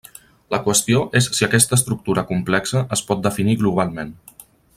La 0.53 0.59
qüestió 0.67 1.01
és 1.19 1.27
si 1.39 1.45
aquesta 1.47 1.79
estructura 1.79 2.25
complexa 2.31 2.83
es 2.97 3.05
pot 3.11 3.23
definir 3.29 3.57
globalment. 3.63 4.17